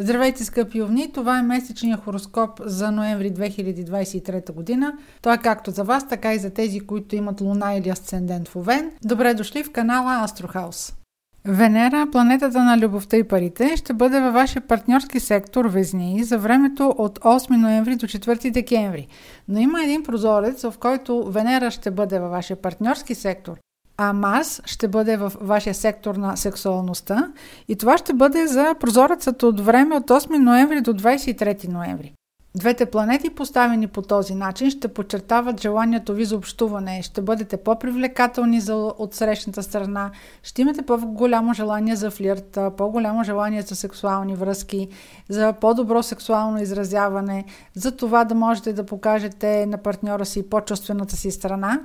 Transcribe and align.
Здравейте, 0.00 0.44
скъпи 0.44 0.82
овни! 0.82 1.12
Това 1.12 1.38
е 1.38 1.42
месечния 1.42 1.96
хороскоп 1.96 2.60
за 2.64 2.90
ноември 2.92 3.32
2023 3.32 4.52
година. 4.52 4.92
Той 5.22 5.34
е 5.34 5.38
както 5.38 5.70
за 5.70 5.84
вас, 5.84 6.08
така 6.08 6.34
и 6.34 6.38
за 6.38 6.50
тези, 6.50 6.80
които 6.80 7.16
имат 7.16 7.40
луна 7.40 7.74
или 7.74 7.88
асцендент 7.88 8.48
в 8.48 8.56
Овен. 8.56 8.92
Добре 9.04 9.34
дошли 9.34 9.64
в 9.64 9.72
канала 9.72 10.24
Астрохаус. 10.24 10.92
Венера, 11.44 12.06
планетата 12.12 12.64
на 12.64 12.78
любовта 12.78 13.16
и 13.16 13.24
парите, 13.24 13.76
ще 13.76 13.92
бъде 13.94 14.20
във 14.20 14.34
вашия 14.34 14.62
партньорски 14.62 15.20
сектор 15.20 15.64
Везни 15.64 16.24
за 16.24 16.38
времето 16.38 16.94
от 16.98 17.18
8 17.18 17.56
ноември 17.56 17.96
до 17.96 18.06
4 18.06 18.50
декември. 18.50 19.08
Но 19.48 19.58
има 19.58 19.82
един 19.82 20.02
прозорец, 20.02 20.62
в 20.62 20.74
който 20.80 21.30
Венера 21.30 21.70
ще 21.70 21.90
бъде 21.90 22.18
във 22.18 22.30
вашия 22.30 22.56
партньорски 22.56 23.14
сектор 23.14 23.56
а 23.96 24.12
Марс 24.12 24.62
ще 24.64 24.88
бъде 24.88 25.16
в 25.16 25.32
вашия 25.40 25.74
сектор 25.74 26.14
на 26.14 26.36
сексуалността. 26.36 27.32
И 27.68 27.76
това 27.76 27.98
ще 27.98 28.14
бъде 28.14 28.46
за 28.46 28.74
прозорецът 28.80 29.42
от 29.42 29.60
време 29.60 29.96
от 29.96 30.06
8 30.06 30.38
ноември 30.38 30.80
до 30.80 30.92
23 30.92 31.68
ноември. 31.68 32.12
Двете 32.56 32.86
планети, 32.86 33.30
поставени 33.30 33.86
по 33.86 34.02
този 34.02 34.34
начин, 34.34 34.70
ще 34.70 34.88
подчертават 34.88 35.60
желанието 35.60 36.14
ви 36.14 36.24
за 36.24 36.36
общуване, 36.36 37.02
ще 37.02 37.22
бъдете 37.22 37.56
по-привлекателни 37.56 38.60
за 38.60 38.92
отсрещната 38.98 39.62
страна, 39.62 40.10
ще 40.42 40.62
имате 40.62 40.82
по-голямо 40.82 41.54
желание 41.54 41.96
за 41.96 42.10
флирт, 42.10 42.58
по-голямо 42.76 43.24
желание 43.24 43.62
за 43.62 43.76
сексуални 43.76 44.34
връзки, 44.34 44.88
за 45.28 45.52
по-добро 45.52 46.02
сексуално 46.02 46.62
изразяване, 46.62 47.44
за 47.74 47.96
това 47.96 48.24
да 48.24 48.34
можете 48.34 48.72
да 48.72 48.86
покажете 48.86 49.66
на 49.66 49.78
партньора 49.78 50.24
си 50.26 50.50
по-чувствената 50.50 51.16
си 51.16 51.30
страна, 51.30 51.80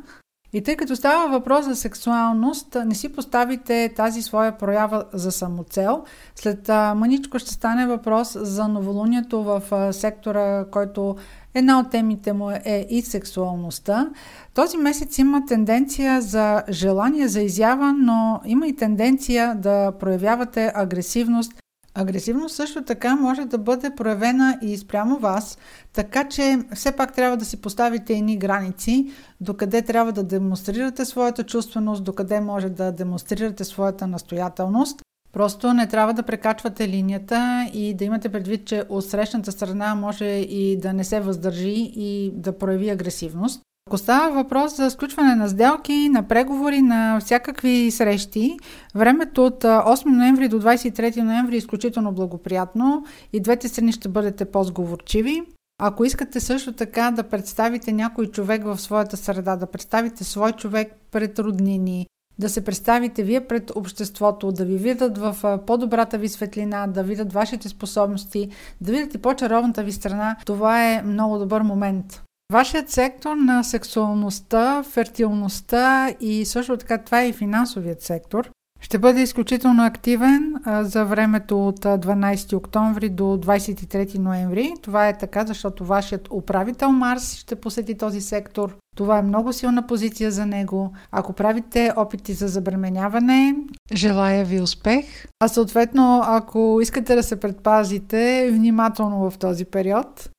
и 0.54 0.64
тъй 0.64 0.76
като 0.76 0.96
става 0.96 1.32
въпрос 1.32 1.66
за 1.66 1.76
сексуалност, 1.76 2.78
не 2.86 2.96
си 2.96 3.09
поставите 3.09 3.94
тази 3.96 4.22
своя 4.22 4.58
проява 4.58 5.05
за 5.14 5.32
самоцел. 5.32 6.04
След 6.36 6.68
мъничко 6.96 7.40
ще 7.40 7.54
стане 7.54 7.88
въпрос 7.88 8.38
за 8.42 8.68
новолунието 8.68 9.44
в 9.44 9.62
сектора, 9.94 10.66
който 10.72 11.16
една 11.54 11.80
от 11.80 11.90
темите 11.90 12.34
му 12.34 12.52
е 12.52 12.88
и 12.90 13.02
сексуалността. 13.02 14.09
Този 14.53 14.78
месец 14.78 15.17
има 15.17 15.45
тенденция 15.45 16.22
за 16.22 16.64
желание 16.70 17.28
за 17.28 17.42
изява, 17.42 17.94
но 17.94 18.42
има 18.45 18.68
и 18.68 18.75
тенденция 18.75 19.56
да 19.56 19.92
проявявате 19.92 20.72
агресивност 20.75 21.61
Агресивност 21.95 22.56
също 22.56 22.84
така 22.84 23.16
може 23.16 23.45
да 23.45 23.58
бъде 23.58 23.95
проявена 23.95 24.58
и 24.61 24.78
спрямо 24.78 25.20
вас, 25.20 25.58
така 25.94 26.30
че 26.30 26.59
все 26.73 26.92
пак 26.92 27.14
трябва 27.16 27.38
да 27.38 27.45
си 27.45 27.61
поставите 27.61 28.14
едни 28.14 28.38
граници, 28.38 29.11
докъде 29.42 29.81
трябва 29.81 30.12
да 30.12 30.23
демонстрирате 30.23 31.06
своята 31.06 31.44
чувственост, 31.44 32.03
докъде 32.03 32.39
може 32.39 32.69
да 32.69 32.92
демонстрирате 32.92 33.64
своята 33.64 34.08
настоятелност. 34.08 35.02
Просто 35.34 35.73
не 35.73 35.88
трябва 35.88 36.14
да 36.14 36.23
прекачвате 36.23 36.88
линията 36.88 37.69
и 37.73 37.94
да 37.94 38.06
имате 38.06 38.30
предвид, 38.30 38.66
че 38.66 38.84
от 38.89 39.06
срещната 39.06 39.52
страна 39.52 39.95
може 39.95 40.25
и 40.25 40.78
да 40.78 40.94
не 40.94 41.03
се 41.03 41.19
въздържи 41.19 41.92
и 41.95 42.31
да 42.36 42.58
прояви 42.58 42.89
агресивност. 42.89 43.62
Ако 43.88 43.98
става 43.98 44.36
въпрос 44.36 44.76
за 44.76 44.90
сключване 44.90 45.36
на 45.36 45.50
сделки, 45.50 46.10
на 46.10 46.28
преговори, 46.28 46.82
на 46.82 47.20
всякакви 47.20 47.92
срещи, 47.92 48.58
времето 48.96 49.46
от 49.46 49.64
8 49.64 50.06
ноември 50.06 50.48
до 50.48 50.62
23 50.62 51.22
ноември 51.22 51.56
е 51.56 51.58
изключително 51.58 52.12
благоприятно 52.12 53.06
и 53.34 53.40
двете 53.40 53.68
страни 53.68 53.92
ще 53.92 54.09
бъдете 54.09 54.46
по-сговорчиви. 54.46 55.42
Ако 55.82 56.06
искате 56.06 56.40
също 56.40 56.74
така 56.74 57.12
да 57.12 57.24
представите 57.24 57.92
някой 57.92 58.28
човек 58.28 58.64
в 58.64 58.78
своята 58.78 59.18
среда, 59.18 59.56
да 59.56 59.66
представите 59.66 60.24
свой 60.24 60.52
човек 60.52 60.94
пред 61.12 61.40
роднини, 61.40 62.08
да 62.40 62.50
се 62.50 62.66
представите 62.66 63.24
вие 63.24 63.48
пред 63.48 63.72
обществото, 63.76 64.52
да 64.52 64.66
ви 64.66 64.78
видят 64.78 65.18
в 65.18 65.59
по-добрата 65.68 66.18
ви 66.18 66.30
светлина, 66.30 66.88
да 66.88 67.04
видят 67.04 67.34
вашите 67.34 67.70
способности, 67.70 68.50
да 68.82 68.92
видят 68.92 69.14
и 69.14 69.18
по-чаровната 69.18 69.84
ви 69.84 69.92
страна, 69.92 70.36
това 70.46 70.90
е 70.90 71.02
много 71.02 71.38
добър 71.38 71.62
момент. 71.62 72.22
Вашият 72.52 72.89
сектор 72.89 73.35
на 73.35 73.63
сексуалността, 73.63 74.83
фертилността 74.83 76.09
и 76.19 76.45
също 76.45 76.78
така 76.78 76.97
това 76.97 77.22
е 77.22 77.28
и 77.28 77.34
финансовият 77.34 78.01
сектор 78.01 78.50
ще 78.81 78.97
бъде 78.97 79.22
изключително 79.22 79.85
активен 79.85 80.56
за 80.81 81.06
времето 81.06 81.67
от 81.67 81.79
12 81.79 82.57
октомври 82.57 83.09
до 83.09 83.23
23 83.23 84.17
ноември. 84.17 84.73
Това 84.81 85.07
е 85.07 85.17
така, 85.17 85.45
защото 85.45 85.85
вашият 85.85 86.28
управител 86.31 86.91
Марс 86.91 87.35
ще 87.35 87.56
посети 87.56 87.97
този 87.97 88.22
сектор. 88.22 88.75
Това 88.95 89.17
е 89.17 89.22
много 89.22 89.53
силна 89.53 89.88
позиция 89.88 90.31
за 90.31 90.45
него. 90.45 90.94
Ако 91.11 91.34
правите 91.34 91.94
опити 91.95 92.34
за 92.34 92.47
забременяване, 92.47 93.56
желая 93.94 94.45
ви 94.45 94.61
успех. 94.61 95.06
А 95.40 95.47
съответно, 95.47 96.22
ако 96.25 96.79
искате 96.81 97.16
да 97.16 97.23
се 97.23 97.40
предпазите, 97.40 98.50
внимателно 98.53 99.29
в 99.29 99.38
този 99.38 99.66
период. 99.66 100.29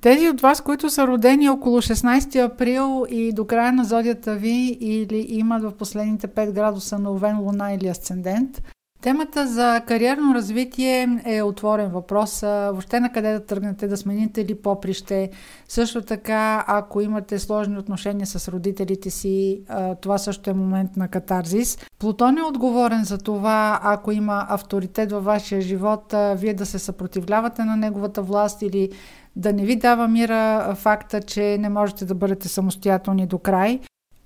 Тези 0.00 0.28
от 0.28 0.40
вас, 0.40 0.60
които 0.60 0.90
са 0.90 1.06
родени 1.06 1.50
около 1.50 1.78
16 1.78 2.44
април 2.44 3.06
и 3.10 3.32
до 3.32 3.46
края 3.46 3.72
на 3.72 3.84
зодията 3.84 4.34
ви 4.34 4.78
или 4.80 5.26
имат 5.28 5.62
в 5.62 5.72
последните 5.72 6.28
5 6.28 6.52
градуса 6.52 6.98
на 6.98 7.10
Овен, 7.10 7.40
Луна 7.40 7.72
или 7.72 7.88
Асцендент, 7.88 8.62
Темата 9.00 9.46
за 9.46 9.82
кариерно 9.86 10.34
развитие 10.34 11.20
е 11.24 11.42
отворен 11.42 11.90
въпрос. 11.90 12.40
Въобще 12.40 13.00
на 13.00 13.12
къде 13.12 13.32
да 13.32 13.46
тръгнете, 13.46 13.88
да 13.88 13.96
смените 13.96 14.44
ли 14.44 14.54
поприще. 14.54 15.30
Също 15.68 16.02
така, 16.02 16.64
ако 16.68 17.00
имате 17.00 17.38
сложни 17.38 17.78
отношения 17.78 18.26
с 18.26 18.48
родителите 18.48 19.10
си, 19.10 19.62
това 20.00 20.18
също 20.18 20.50
е 20.50 20.54
момент 20.54 20.96
на 20.96 21.08
катарзис. 21.08 21.78
Плутон 21.98 22.38
е 22.38 22.42
отговорен 22.42 23.04
за 23.04 23.18
това, 23.18 23.80
ако 23.82 24.12
има 24.12 24.46
авторитет 24.48 25.12
във 25.12 25.24
вашия 25.24 25.60
живот, 25.60 26.14
вие 26.34 26.54
да 26.54 26.66
се 26.66 26.78
съпротивлявате 26.78 27.64
на 27.64 27.76
неговата 27.76 28.22
власт 28.22 28.62
или 28.62 28.90
да 29.36 29.52
не 29.52 29.64
ви 29.64 29.76
дава 29.76 30.08
мира 30.08 30.74
факта, 30.74 31.22
че 31.22 31.58
не 31.58 31.68
можете 31.68 32.04
да 32.04 32.14
бъдете 32.14 32.48
самостоятелни 32.48 33.26
до 33.26 33.38
край. 33.38 33.80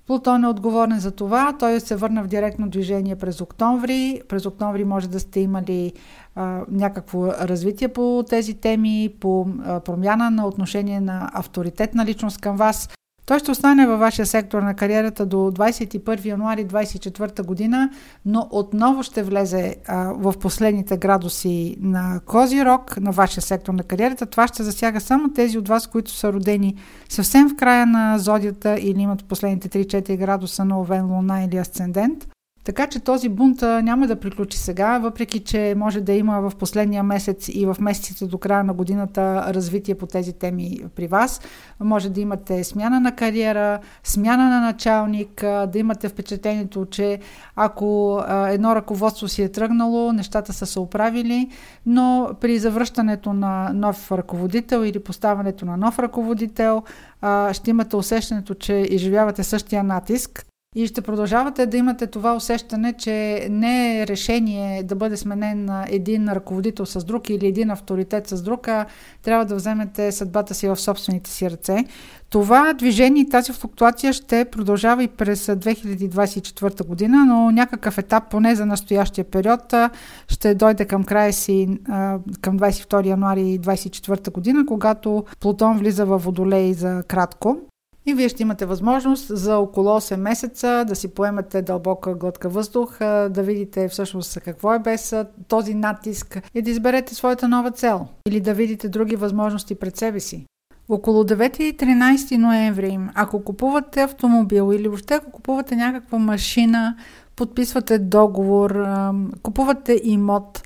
Плутон 0.07 0.43
е 0.43 0.47
отговорен 0.47 0.99
за 0.99 1.11
това. 1.11 1.53
Той 1.59 1.79
се 1.79 1.95
върна 1.95 2.23
в 2.23 2.27
директно 2.27 2.69
движение 2.69 3.15
през 3.15 3.41
октомври. 3.41 4.21
През 4.29 4.45
октомври 4.45 4.83
може 4.83 5.09
да 5.09 5.19
сте 5.19 5.39
имали 5.39 5.93
а, 6.35 6.61
някакво 6.71 7.27
развитие 7.27 7.87
по 7.87 8.23
тези 8.29 8.53
теми, 8.53 9.09
по 9.19 9.47
а, 9.65 9.79
промяна 9.79 10.31
на 10.31 10.47
отношение 10.47 10.99
на 10.99 11.29
авторитетна 11.33 12.05
личност 12.05 12.41
към 12.41 12.55
вас. 12.55 12.89
Той 13.25 13.39
ще 13.39 13.51
остане 13.51 13.87
във 13.87 13.99
вашия 13.99 14.25
сектор 14.25 14.61
на 14.61 14.73
кариерата 14.73 15.25
до 15.25 15.37
21 15.37 16.25
януари 16.25 16.65
2024 16.65 17.43
година, 17.43 17.89
но 18.25 18.47
отново 18.51 19.03
ще 19.03 19.23
влезе 19.23 19.75
а, 19.87 20.13
в 20.13 20.33
последните 20.41 20.97
градуси 20.97 21.77
на 21.79 22.19
Козирог, 22.25 22.97
на 22.97 23.11
вашия 23.11 23.43
сектор 23.43 23.73
на 23.73 23.83
кариерата. 23.83 24.25
Това 24.25 24.47
ще 24.47 24.63
засяга 24.63 25.01
само 25.01 25.33
тези 25.33 25.57
от 25.57 25.67
вас, 25.67 25.87
които 25.87 26.11
са 26.11 26.33
родени 26.33 26.75
съвсем 27.09 27.49
в 27.49 27.55
края 27.55 27.85
на 27.85 28.19
зодията 28.19 28.77
или 28.79 29.01
имат 29.01 29.25
последните 29.25 29.69
3-4 29.69 30.17
градуса 30.17 30.65
на 30.65 30.79
Овен, 30.79 31.05
Луна 31.15 31.43
или 31.43 31.57
Асцендент. 31.57 32.27
Така 32.65 32.87
че 32.87 32.99
този 32.99 33.29
бунт 33.29 33.61
няма 33.61 34.07
да 34.07 34.19
приключи 34.19 34.57
сега, 34.57 34.97
въпреки 34.97 35.39
че 35.39 35.73
може 35.77 36.01
да 36.01 36.13
има 36.13 36.41
в 36.41 36.55
последния 36.55 37.03
месец 37.03 37.47
и 37.47 37.65
в 37.65 37.75
месеците 37.79 38.25
до 38.25 38.37
края 38.37 38.63
на 38.63 38.73
годината 38.73 39.53
развитие 39.53 39.95
по 39.95 40.05
тези 40.05 40.33
теми 40.33 40.79
при 40.95 41.07
вас. 41.07 41.41
Може 41.79 42.09
да 42.09 42.21
имате 42.21 42.63
смяна 42.63 42.99
на 42.99 43.15
кариера, 43.15 43.79
смяна 44.03 44.49
на 44.49 44.61
началник, 44.61 45.41
да 45.41 45.71
имате 45.75 46.09
впечатлението, 46.09 46.85
че 46.85 47.19
ако 47.55 48.21
едно 48.29 48.75
ръководство 48.75 49.27
си 49.27 49.43
е 49.43 49.51
тръгнало, 49.51 50.13
нещата 50.13 50.53
са 50.53 50.65
се 50.65 50.79
оправили, 50.79 51.49
но 51.85 52.29
при 52.41 52.59
завръщането 52.59 53.33
на 53.33 53.71
нов 53.73 54.11
ръководител 54.11 54.85
или 54.85 54.99
поставането 54.99 55.65
на 55.65 55.77
нов 55.77 55.99
ръководител, 55.99 56.83
ще 57.51 57.69
имате 57.69 57.95
усещането, 57.95 58.53
че 58.53 58.73
изживявате 58.73 59.43
същия 59.43 59.83
натиск, 59.83 60.45
и 60.75 60.87
ще 60.87 61.01
продължавате 61.01 61.65
да 61.65 61.77
имате 61.77 62.07
това 62.07 62.35
усещане, 62.35 62.93
че 62.93 63.47
не 63.51 64.01
е 64.01 64.07
решение 64.07 64.83
да 64.83 64.95
бъде 64.95 65.17
сменен 65.17 65.69
един 65.87 66.29
ръководител 66.29 66.85
с 66.85 67.05
друг 67.05 67.29
или 67.29 67.47
един 67.47 67.71
авторитет 67.71 68.27
с 68.27 68.41
друг, 68.41 68.67
а 68.67 68.85
трябва 69.23 69.45
да 69.45 69.55
вземете 69.55 70.11
съдбата 70.11 70.53
си 70.53 70.67
в 70.67 70.75
собствените 70.75 71.29
си 71.29 71.51
ръце. 71.51 71.85
Това 72.29 72.73
движение 72.73 73.21
и 73.21 73.29
тази 73.29 73.53
флуктуация 73.53 74.13
ще 74.13 74.45
продължава 74.45 75.03
и 75.03 75.07
през 75.07 75.45
2024 75.45 76.87
година, 76.87 77.25
но 77.25 77.51
някакъв 77.51 77.97
етап, 77.97 78.23
поне 78.29 78.55
за 78.55 78.65
настоящия 78.65 79.25
период, 79.25 79.73
ще 80.27 80.55
дойде 80.55 80.85
към 80.85 81.03
края 81.03 81.33
си 81.33 81.67
към 82.41 82.59
22 82.59 83.05
януари 83.05 83.59
2024 83.59 84.31
година, 84.31 84.65
когато 84.65 85.25
Плутон 85.39 85.77
влиза 85.77 86.05
в 86.05 86.17
Водолей 86.17 86.73
за 86.73 87.03
кратко. 87.07 87.57
И 88.07 88.13
вие 88.13 88.29
ще 88.29 88.43
имате 88.43 88.65
възможност 88.65 89.37
за 89.37 89.57
около 89.57 89.87
8 89.87 90.15
месеца 90.15 90.85
да 90.87 90.95
си 90.95 91.07
поемете 91.07 91.61
дълбока 91.61 92.15
глътка 92.15 92.49
въздух, 92.49 92.97
да 92.99 93.43
видите 93.43 93.87
всъщност 93.87 94.39
какво 94.39 94.73
е 94.73 94.79
без 94.79 95.15
този 95.47 95.73
натиск 95.73 96.41
и 96.55 96.61
да 96.61 96.71
изберете 96.71 97.15
своята 97.15 97.47
нова 97.47 97.71
цел 97.71 98.07
или 98.27 98.39
да 98.39 98.53
видите 98.53 98.89
други 98.89 99.15
възможности 99.15 99.75
пред 99.75 99.97
себе 99.97 100.19
си. 100.19 100.45
Около 100.89 101.23
9 101.23 101.59
и 101.59 101.77
13 101.77 102.37
ноември, 102.37 102.99
ако 103.15 103.43
купувате 103.43 104.01
автомобил 104.01 104.73
или 104.73 104.87
въобще 104.87 105.13
ако 105.13 105.31
купувате 105.31 105.75
някаква 105.75 106.17
машина, 106.17 106.97
подписвате 107.35 107.99
договор, 107.99 108.85
купувате 109.41 110.01
имот, 110.03 110.61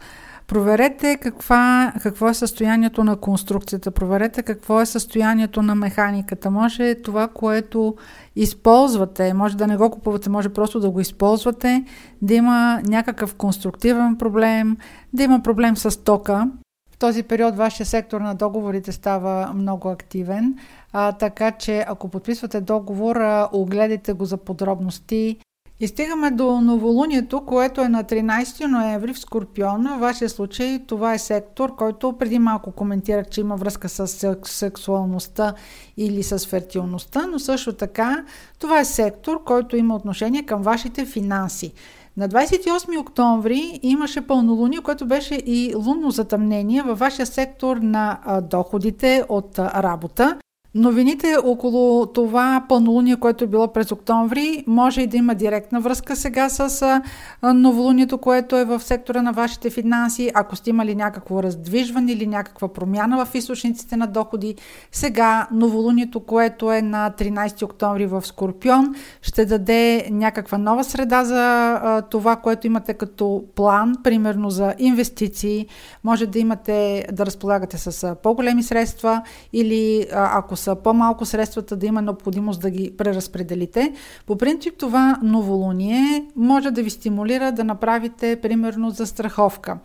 Проверете 0.50 1.18
каква, 1.18 1.94
какво 2.02 2.30
е 2.30 2.34
състоянието 2.34 3.04
на 3.04 3.18
конструкцията, 3.18 3.92
проверете 3.92 4.44
какво 4.44 4.82
е 4.82 4.86
състоянието 4.86 5.62
на 5.62 5.76
механиката. 5.76 6.52
Може 6.52 6.96
това, 6.96 7.28
което 7.28 7.96
използвате, 8.36 9.34
може 9.34 9.58
да 9.58 9.68
не 9.68 9.78
го 9.78 9.90
купувате, 9.90 10.30
може 10.30 10.50
просто 10.50 10.80
да 10.80 10.90
го 10.90 11.00
използвате, 11.00 11.86
да 12.22 12.34
има 12.34 12.82
някакъв 12.88 13.36
конструктивен 13.36 14.16
проблем, 14.18 14.78
да 15.14 15.24
има 15.24 15.40
проблем 15.44 15.78
с 15.78 16.04
тока. 16.04 16.52
В 16.92 16.98
този 16.98 17.24
период 17.24 17.56
вашия 17.56 17.86
сектор 17.86 18.22
на 18.22 18.36
договорите 18.36 18.92
става 18.92 19.54
много 19.54 19.90
активен, 19.90 20.56
а, 20.94 21.12
така 21.12 21.52
че 21.52 21.86
ако 21.88 22.10
подписвате 22.10 22.62
договор, 22.62 23.16
огледайте 23.52 24.14
го 24.14 24.26
за 24.26 24.38
подробности, 24.38 25.38
и 25.80 25.88
стигаме 25.88 26.32
до 26.32 26.62
новолунието, 26.62 27.46
което 27.46 27.82
е 27.82 27.90
на 27.90 28.04
13 28.04 28.66
ноември 28.66 29.14
в 29.14 29.20
Скорпион. 29.20 29.84
В 29.84 30.00
вашия 30.00 30.30
случай 30.30 30.80
това 30.88 31.14
е 31.14 31.20
сектор, 31.20 31.76
който 31.76 32.14
преди 32.14 32.40
малко 32.40 32.72
коментирах, 32.72 33.30
че 33.30 33.42
има 33.42 33.56
връзка 33.56 33.90
с 33.90 34.08
сексуалността 34.44 35.54
или 35.98 36.24
с 36.24 36.48
фертилността, 36.48 37.28
но 37.28 37.40
също 37.40 37.74
така 37.74 38.26
това 38.60 38.80
е 38.80 38.86
сектор, 38.86 39.44
който 39.44 39.78
има 39.78 39.96
отношение 39.96 40.46
към 40.46 40.62
вашите 40.62 41.06
финанси. 41.06 41.74
На 42.18 42.30
28 42.30 43.00
октомври 43.00 43.80
имаше 43.84 44.28
пълнолуние, 44.28 44.80
което 44.80 45.06
беше 45.08 45.36
и 45.36 45.76
лунно 45.76 46.12
затъмнение 46.12 46.82
във 46.82 47.00
вашия 47.00 47.26
сектор 47.26 47.78
на 47.78 48.20
доходите 48.44 49.24
от 49.30 49.60
работа. 49.60 50.38
Новините 50.76 51.36
около 51.44 52.06
това 52.06 52.66
пълнолуние, 52.70 53.16
което 53.16 53.44
е 53.44 53.48
било 53.48 53.68
през 53.68 53.92
октомври, 53.92 54.64
може 54.68 55.02
и 55.02 55.08
да 55.08 55.18
има 55.18 55.36
директна 55.36 55.82
връзка 55.82 56.16
сега 56.16 56.50
с 56.50 57.02
новолунието, 57.44 58.18
което 58.18 58.56
е 58.56 58.66
в 58.66 58.80
сектора 58.80 59.22
на 59.22 59.32
вашите 59.32 59.70
финанси. 59.70 60.32
Ако 60.34 60.56
сте 60.56 60.70
имали 60.70 60.96
някакво 60.96 61.44
раздвижване 61.44 62.12
или 62.12 62.28
някаква 62.28 62.68
промяна 62.68 63.26
в 63.26 63.36
източниците 63.36 63.98
на 63.98 64.08
доходи, 64.08 64.56
сега 64.92 65.48
новолунието, 65.52 66.20
което 66.20 66.72
е 66.72 66.82
на 66.82 67.12
13 67.18 67.64
октомври 67.64 68.06
в 68.06 68.26
Скорпион, 68.26 68.96
ще 69.22 69.46
даде 69.46 70.08
някаква 70.12 70.58
нова 70.58 70.84
среда 70.84 71.24
за 71.24 72.02
това, 72.02 72.36
което 72.36 72.68
имате 72.68 72.94
като 72.94 73.44
план, 73.56 73.96
примерно 74.04 74.50
за 74.50 74.74
инвестиции. 74.80 75.68
Може 76.04 76.28
да 76.28 76.40
имате 76.40 77.06
да 77.12 77.26
разполагате 77.26 77.78
с 77.78 78.16
по-големи 78.24 78.64
средства 78.64 79.22
или 79.54 80.08
ако 80.12 80.59
са 80.60 80.76
по-малко 80.76 81.26
средствата, 81.26 81.76
да 81.76 81.86
има 81.86 82.02
необходимост 82.02 82.62
да 82.62 82.70
ги 82.70 82.92
преразпределите. 82.98 83.94
По 84.26 84.38
принцип 84.38 84.78
това 84.78 85.20
новолуние 85.24 86.26
може 86.36 86.72
да 86.72 86.84
ви 86.84 86.90
стимулира 86.90 87.52
да 87.52 87.64
направите 87.64 88.40
примерно 88.42 88.90
за 88.90 89.08
страховка. 89.08 89.78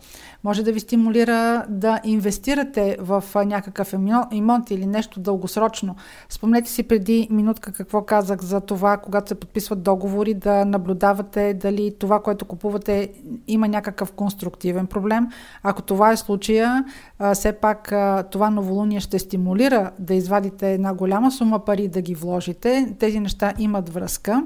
Може 0.45 0.63
да 0.63 0.71
ви 0.71 0.79
стимулира 0.79 1.65
да 1.69 1.99
инвестирате 2.03 2.97
в 2.99 3.23
някакъв 3.45 3.93
имот 4.31 4.71
или 4.71 4.85
нещо 4.85 5.19
дългосрочно. 5.19 5.95
Спомнете 6.29 6.69
си 6.69 6.83
преди 6.83 7.27
минутка 7.31 7.71
какво 7.71 8.01
казах 8.01 8.41
за 8.41 8.61
това, 8.61 8.97
когато 8.97 9.29
се 9.29 9.35
подписват 9.35 9.83
договори, 9.83 10.33
да 10.33 10.65
наблюдавате 10.65 11.53
дали 11.53 11.95
това, 11.99 12.21
което 12.21 12.45
купувате, 12.45 13.11
има 13.47 13.67
някакъв 13.67 14.11
конструктивен 14.11 14.87
проблем. 14.87 15.27
Ако 15.63 15.81
това 15.81 16.11
е 16.11 16.17
случая, 16.17 16.85
все 17.33 17.51
пак 17.53 17.93
това 18.31 18.49
новолуние 18.49 18.99
ще 18.99 19.19
стимулира 19.19 19.91
да 19.99 20.13
извадите 20.13 20.73
една 20.73 20.93
голяма 20.93 21.31
сума 21.31 21.65
пари 21.65 21.87
да 21.87 22.01
ги 22.01 22.15
вложите. 22.15 22.95
Тези 22.99 23.19
неща 23.19 23.53
имат 23.57 23.89
връзка. 23.89 24.43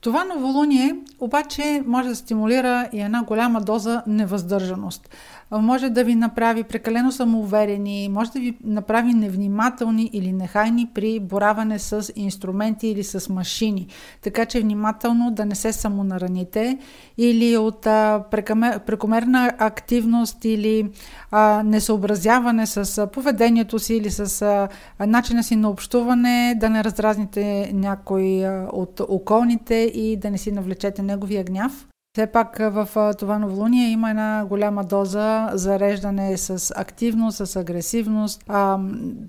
Това 0.00 0.24
новолуние 0.24 0.96
обаче 1.20 1.82
може 1.86 2.08
да 2.08 2.16
стимулира 2.16 2.88
и 2.92 3.00
една 3.00 3.22
голяма 3.22 3.60
доза 3.60 4.02
невъздържаност 4.06 5.10
може 5.50 5.90
да 5.90 6.04
ви 6.04 6.14
направи 6.14 6.62
прекалено 6.62 7.12
самоуверени, 7.12 8.08
може 8.08 8.30
да 8.30 8.38
ви 8.38 8.56
направи 8.64 9.12
невнимателни 9.12 10.10
или 10.12 10.32
нехайни 10.32 10.90
при 10.94 11.20
бораване 11.20 11.78
с 11.78 12.12
инструменти 12.16 12.88
или 12.88 13.04
с 13.04 13.28
машини. 13.28 13.86
Така 14.22 14.44
че 14.44 14.60
внимателно 14.60 15.30
да 15.30 15.46
не 15.46 15.54
се 15.54 15.72
самонараните 15.72 16.78
или 17.18 17.56
от 17.56 17.86
а, 17.86 18.24
прекамер, 18.30 18.80
прекомерна 18.80 19.52
активност 19.58 20.44
или 20.44 20.90
а, 21.30 21.62
несъобразяване 21.62 22.66
с 22.66 23.06
поведението 23.06 23.78
си 23.78 23.94
или 23.94 24.10
с 24.10 24.42
а, 24.42 24.68
начина 25.06 25.42
си 25.42 25.56
на 25.56 25.70
общуване, 25.70 26.54
да 26.60 26.70
не 26.70 26.84
раздразните 26.84 27.70
някой 27.72 28.46
а, 28.46 28.68
от 28.72 29.00
околните 29.08 29.74
и 29.74 30.16
да 30.16 30.30
не 30.30 30.38
си 30.38 30.52
навлечете 30.52 31.02
неговия 31.02 31.44
гняв. 31.44 31.86
Все 32.16 32.26
пак 32.26 32.58
в 32.58 33.14
това 33.18 33.38
новолуние 33.38 33.90
има 33.90 34.10
една 34.10 34.44
голяма 34.48 34.84
доза 34.84 35.50
зареждане 35.52 36.36
с 36.36 36.72
активност, 36.76 37.46
с 37.46 37.56
агресивност. 37.56 38.44
А, 38.48 38.78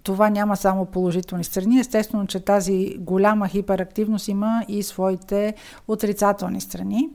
това 0.04 0.30
няма 0.30 0.58
само 0.58 0.86
положителни 0.86 1.44
страни. 1.44 1.80
Естествено, 1.80 2.28
че 2.28 2.40
тази 2.40 2.96
голяма 3.00 3.48
хиперактивност 3.48 4.28
има 4.28 4.64
и 4.68 4.84
своите 4.84 5.54
отрицателни 5.88 6.62
страни. 6.62 7.10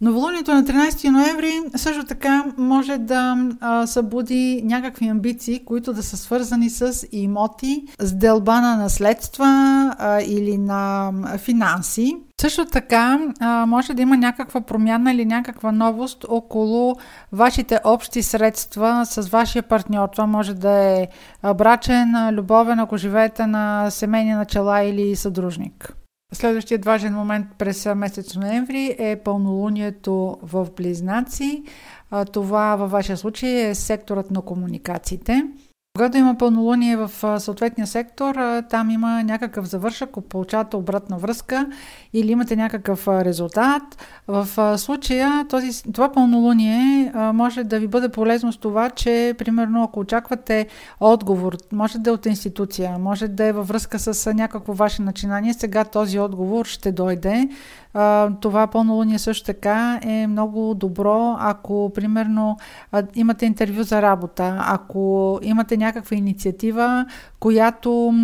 Новолунието 0.00 0.54
на 0.54 0.64
13 0.64 1.08
ноември 1.08 1.52
също 1.76 2.04
така 2.04 2.44
може 2.56 2.98
да 2.98 3.36
а, 3.60 3.86
събуди 3.86 4.62
някакви 4.64 5.08
амбиции, 5.08 5.64
които 5.64 5.92
да 5.92 6.02
са 6.02 6.16
свързани 6.16 6.70
с 6.70 7.06
имоти, 7.12 7.84
с 7.98 8.14
делба 8.14 8.60
на 8.60 8.76
наследства 8.76 9.46
а, 9.98 10.20
или 10.22 10.58
на 10.58 11.12
финанси. 11.38 12.16
Също 12.40 12.66
така 12.66 13.18
може 13.66 13.94
да 13.94 14.02
има 14.02 14.16
някаква 14.16 14.60
промяна 14.60 15.12
или 15.12 15.24
някаква 15.24 15.72
новост 15.72 16.24
около 16.28 16.96
вашите 17.32 17.78
общи 17.84 18.22
средства 18.22 19.06
с 19.06 19.28
вашия 19.28 19.62
партньор. 19.62 20.08
Това 20.08 20.26
може 20.26 20.54
да 20.54 20.70
е 20.70 21.08
брачен, 21.54 22.30
любовен, 22.30 22.78
ако 22.78 22.96
живеете 22.96 23.46
на 23.46 23.90
семейни 23.90 24.32
начала 24.32 24.82
или 24.82 25.16
съдружник. 25.16 25.94
Следващият 26.32 26.84
важен 26.84 27.14
момент 27.14 27.46
през 27.58 27.88
месец 27.94 28.36
ноември 28.36 28.96
е 28.98 29.16
пълнолунието 29.16 30.38
в 30.42 30.68
Близнаци. 30.76 31.62
Това 32.32 32.76
във 32.76 32.90
вашия 32.90 33.16
случай 33.16 33.50
е 33.50 33.74
секторът 33.74 34.30
на 34.30 34.42
комуникациите. 34.42 35.44
Когато 35.96 36.18
има 36.18 36.34
пълнолуние 36.38 36.96
в 36.96 37.40
съответния 37.40 37.86
сектор, 37.86 38.34
там 38.70 38.90
има 38.90 39.22
някакъв 39.22 39.66
завършък, 39.66 40.10
получавате 40.28 40.76
обратна 40.76 41.18
връзка 41.18 41.66
или 42.12 42.32
имате 42.32 42.56
някакъв 42.56 43.08
резултат. 43.08 43.82
В 44.28 44.78
случая 44.78 45.46
този, 45.48 45.92
това 45.92 46.12
пълнолуние 46.12 47.12
може 47.34 47.64
да 47.64 47.78
ви 47.78 47.88
бъде 47.88 48.08
полезно 48.08 48.52
с 48.52 48.56
това, 48.56 48.90
че 48.90 49.34
примерно 49.38 49.82
ако 49.82 50.00
очаквате 50.00 50.66
отговор, 51.00 51.56
може 51.72 51.98
да 51.98 52.10
е 52.10 52.12
от 52.12 52.26
институция, 52.26 52.98
може 52.98 53.28
да 53.28 53.44
е 53.44 53.52
във 53.52 53.68
връзка 53.68 53.98
с 53.98 54.34
някакво 54.34 54.72
ваше 54.72 55.02
начинание, 55.02 55.54
сега 55.54 55.84
този 55.84 56.18
отговор 56.18 56.66
ще 56.66 56.92
дойде. 56.92 57.48
Това 58.40 58.66
пълнолуние 58.66 59.18
също 59.18 59.46
така 59.46 60.00
е 60.02 60.26
много 60.26 60.74
добро, 60.74 61.36
ако 61.40 61.90
примерно 61.94 62.56
имате 63.14 63.46
интервю 63.46 63.82
за 63.82 64.02
работа, 64.02 64.64
ако 64.66 65.38
имате 65.42 65.76
някаква 65.80 66.16
инициатива, 66.16 67.06
която 67.40 68.14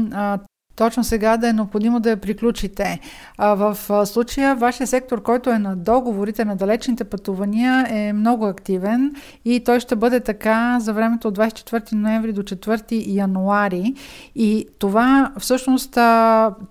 точно 0.76 1.04
сега 1.04 1.36
да 1.36 1.48
е 1.48 1.52
необходимо 1.52 2.00
да 2.00 2.10
я 2.10 2.16
приключите. 2.16 3.00
А 3.38 3.54
в 3.54 4.06
случая 4.06 4.56
вашия 4.56 4.86
сектор, 4.86 5.22
който 5.22 5.50
е 5.50 5.58
на 5.58 5.76
договорите 5.76 6.44
на 6.44 6.56
далечните 6.56 7.04
пътувания 7.04 7.86
е 7.90 8.12
много 8.12 8.46
активен 8.46 9.14
и 9.44 9.60
той 9.64 9.80
ще 9.80 9.96
бъде 9.96 10.20
така 10.20 10.78
за 10.80 10.92
времето 10.92 11.28
от 11.28 11.38
24 11.38 11.92
ноември 11.92 12.32
до 12.32 12.42
4 12.42 13.04
януари 13.06 13.94
и 14.34 14.66
това 14.78 15.32
всъщност 15.38 15.98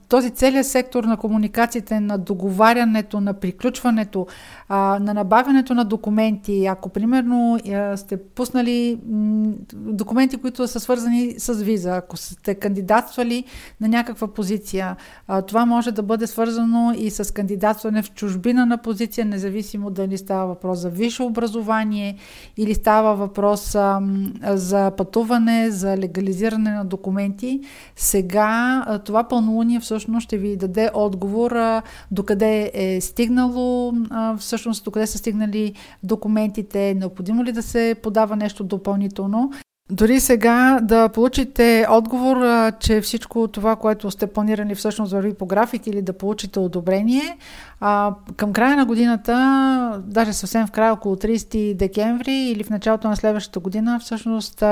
този 0.10 0.30
целият 0.30 0.68
сектор 0.68 1.04
на 1.04 1.18
комуникациите, 1.18 2.00
на 2.00 2.18
договарянето, 2.18 3.22
на 3.22 3.34
приключването, 3.34 4.28
на 4.70 5.14
набавянето 5.14 5.74
на 5.74 5.86
документи, 5.86 6.66
ако 6.66 6.90
примерно 6.90 7.60
сте 7.96 8.18
пуснали 8.18 9.00
документи, 9.74 10.38
които 10.38 10.68
са 10.68 10.80
свързани 10.80 11.36
с 11.38 11.54
виза, 11.54 11.96
ако 11.96 12.18
сте 12.18 12.56
кандидатствали 12.56 13.44
на 13.82 13.88
някаква 13.98 14.28
позиция. 14.28 14.96
Това 15.48 15.66
може 15.66 15.92
да 15.92 16.04
бъде 16.04 16.28
свързано 16.28 16.94
и 16.98 17.10
с 17.10 17.34
кандидатстване 17.34 18.02
в 18.02 18.12
чужбина 18.12 18.66
на 18.66 18.78
позиция, 18.78 19.26
независимо 19.26 19.90
дали 19.90 20.18
става 20.18 20.48
въпрос 20.48 20.80
за 20.80 20.90
висше 20.90 21.24
образование 21.24 22.18
или 22.58 22.74
става 22.74 23.16
въпрос 23.16 23.76
за 24.44 24.92
пътуване, 24.98 25.72
за 25.72 25.98
легализиране 25.98 26.72
на 26.72 26.86
документи. 26.86 27.62
Сега 27.96 28.86
това 29.06 29.24
пълнолуние 29.24 29.80
всъщност 29.80 30.24
ще 30.24 30.38
ви 30.38 30.58
даде 30.58 30.90
отговор 30.94 31.52
докъде 32.12 32.72
е 32.74 33.02
стигнало, 33.02 33.94
всъщност 34.38 34.86
докъде 34.86 35.08
са 35.08 35.18
стигнали 35.18 35.74
документите, 36.04 36.94
необходимо 36.94 37.44
ли 37.44 37.52
да 37.52 37.64
се 37.64 37.96
подава 38.04 38.36
нещо 38.36 38.64
допълнително 38.64 39.52
Дори 39.92 40.20
сега 40.20 40.80
да 40.84 41.10
получите 41.10 41.86
отговор, 41.90 42.38
че 42.80 43.02
всичко 43.02 43.48
това, 43.48 43.76
което 43.76 44.12
сте 44.12 44.28
планирали 44.28 44.76
всъщност 44.76 45.12
върви 45.12 45.34
по 45.34 45.46
график 45.46 45.88
или 45.88 46.02
да 46.02 46.14
получите 46.14 46.60
одобрение, 46.60 47.38
към 48.36 48.54
края 48.54 48.76
на 48.76 48.86
годината, 48.86 50.04
даже 50.08 50.34
съвсем 50.34 50.68
в 50.68 50.72
края, 50.72 50.94
около 50.94 51.16
30 51.16 51.76
декември 51.76 52.34
или 52.34 52.64
в 52.64 52.70
началото 52.70 53.08
на 53.08 53.16
следващата 53.16 53.60
година, 53.60 54.00
всъщност 54.00 54.64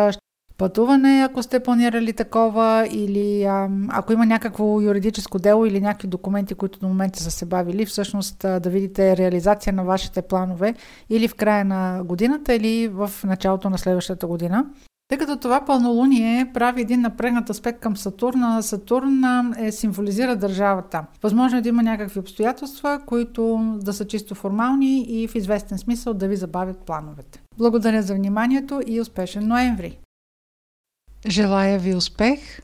пътуване, 0.58 1.28
ако 1.30 1.44
сте 1.44 1.60
планирали 1.60 2.14
такова, 2.14 2.88
или 2.92 3.44
ако 3.90 4.14
има 4.14 4.26
някакво 4.26 4.82
юридическо 4.82 5.40
дело 5.40 5.66
или 5.66 5.82
някакви 5.82 6.08
документи, 6.08 6.56
които 6.56 6.80
до 6.80 6.88
момента 6.88 7.20
са 7.20 7.32
се 7.32 7.46
бавили, 7.46 7.86
всъщност 7.86 8.38
да 8.40 8.70
видите 8.70 9.18
реализация 9.18 9.74
на 9.74 9.84
вашите 9.84 10.22
планове 10.22 10.74
или 11.10 11.28
в 11.28 11.36
края 11.36 11.66
на 11.66 12.02
годината, 12.04 12.54
или 12.54 12.88
в 12.88 13.12
началото 13.24 13.70
на 13.70 13.78
следващата 13.78 14.28
година. 14.28 14.66
Тъй 15.14 15.18
като 15.18 15.38
това 15.38 15.66
пълнолуние 15.66 16.52
прави 16.54 16.82
един 16.82 17.02
напрегнат 17.02 17.50
аспект 17.50 17.80
към 17.80 17.98
Сатурн, 17.98 18.64
Сатурн 18.64 19.24
е, 19.58 19.72
символизира 19.72 20.36
държавата. 20.36 21.06
Възможно 21.24 21.58
е 21.58 21.62
да 21.62 21.70
има 21.70 21.84
някакви 21.84 22.20
обстоятелства, 22.20 23.02
които 23.06 23.74
да 23.82 23.94
са 23.94 24.08
чисто 24.08 24.36
формални 24.36 25.02
и 25.02 25.28
в 25.28 25.36
известен 25.36 25.78
смисъл 25.78 26.14
да 26.14 26.28
ви 26.28 26.36
забавят 26.36 26.78
плановете. 26.78 27.42
Благодаря 27.58 28.02
за 28.02 28.16
вниманието 28.16 28.82
и 28.88 29.02
успешен 29.02 29.48
ноември! 29.48 29.98
Желая 31.28 31.80
ви 31.80 31.96
успех 31.96 32.62